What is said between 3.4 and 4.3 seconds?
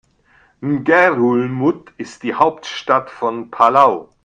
Palau.